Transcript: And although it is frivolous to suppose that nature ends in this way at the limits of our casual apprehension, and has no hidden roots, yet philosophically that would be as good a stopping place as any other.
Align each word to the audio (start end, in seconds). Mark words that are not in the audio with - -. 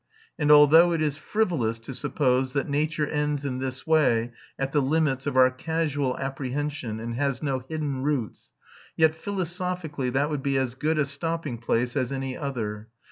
And 0.39 0.51
although 0.51 0.93
it 0.93 1.01
is 1.03 1.17
frivolous 1.17 1.77
to 1.77 1.93
suppose 1.93 2.53
that 2.53 2.67
nature 2.67 3.05
ends 3.05 3.45
in 3.45 3.59
this 3.59 3.85
way 3.85 4.31
at 4.57 4.71
the 4.71 4.81
limits 4.81 5.27
of 5.27 5.37
our 5.37 5.51
casual 5.51 6.17
apprehension, 6.17 6.99
and 6.99 7.13
has 7.13 7.43
no 7.43 7.59
hidden 7.69 8.01
roots, 8.01 8.49
yet 8.97 9.13
philosophically 9.13 10.09
that 10.09 10.31
would 10.31 10.41
be 10.41 10.57
as 10.57 10.73
good 10.73 10.97
a 10.97 11.05
stopping 11.05 11.59
place 11.59 11.95
as 11.95 12.11
any 12.11 12.35
other. 12.35 12.87